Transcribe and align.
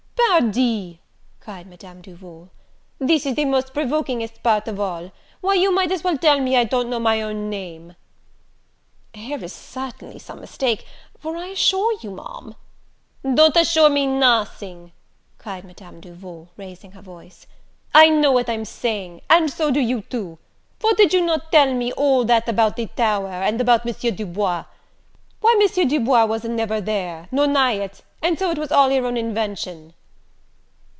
"Pardi," 0.39 1.01
cried 1.41 1.67
Madame 1.67 2.01
Duval, 2.01 2.49
"this 2.99 3.25
is 3.25 3.35
the 3.35 3.43
most 3.43 3.73
provokingest 3.73 4.41
part 4.41 4.65
of 4.69 4.79
all! 4.79 5.11
why, 5.41 5.53
you 5.55 5.73
might 5.75 5.91
as 5.91 6.05
well 6.05 6.17
tell 6.17 6.39
me 6.39 6.55
I 6.55 6.63
don't 6.63 6.89
know 6.89 6.99
my 6.99 7.21
own 7.21 7.49
name." 7.49 7.95
"Here 9.13 9.43
is 9.43 9.51
certainly 9.51 10.17
some 10.19 10.39
mistake; 10.39 10.85
for 11.19 11.35
I 11.35 11.47
assure 11.47 11.93
you, 12.01 12.11
Ma'am" 12.11 12.55
"Don't 13.35 13.57
assure 13.57 13.89
me 13.89 14.07
nothing," 14.07 14.93
cried 15.37 15.65
Madame 15.65 15.99
Duval, 15.99 16.49
raising 16.55 16.93
her 16.93 17.01
voice; 17.01 17.45
"I 17.93 18.07
know 18.09 18.31
what 18.31 18.49
I'm 18.49 18.63
saying, 18.65 19.21
and 19.29 19.51
so 19.51 19.69
do 19.69 19.81
you 19.81 20.01
too; 20.01 20.39
for 20.79 20.93
did 20.93 21.13
not 21.23 21.41
you 21.43 21.47
tell 21.51 21.73
me 21.73 21.91
all 21.91 22.23
that 22.25 22.47
about 22.47 22.77
the 22.77 22.85
Tower, 22.87 23.27
and 23.27 23.59
about 23.61 23.85
M. 23.85 24.15
Du 24.15 24.25
Bois? 24.25 24.63
why 25.41 25.59
M. 25.61 25.87
Du 25.89 25.99
Bois 25.99 26.25
wasn't 26.25 26.55
never 26.55 26.79
there, 26.81 27.27
nor 27.31 27.47
nigh 27.47 27.73
it, 27.73 28.01
and 28.23 28.39
so 28.39 28.49
it 28.49 28.57
was 28.57 28.71
all 28.71 28.89
your 28.91 29.05
own 29.05 29.17
invention." 29.17 29.93